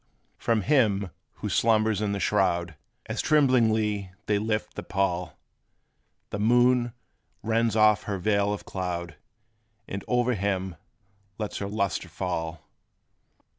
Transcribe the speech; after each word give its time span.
From 0.39 0.61
him 0.63 1.11
who 1.33 1.47
slumbers 1.49 2.01
in 2.01 2.11
the 2.11 2.19
shroud, 2.19 2.73
As 3.05 3.21
tremblingly 3.21 4.11
they 4.25 4.39
lift 4.39 4.73
the 4.73 4.81
pall, 4.81 5.37
The 6.31 6.39
moon 6.39 6.93
rends 7.43 7.75
off 7.75 8.05
her 8.05 8.17
veil 8.17 8.51
of 8.51 8.65
cloud, 8.65 9.15
And 9.87 10.03
o'er 10.07 10.33
him 10.33 10.75
lets 11.37 11.59
her 11.59 11.67
lustre 11.67 12.09
fall. 12.09 12.67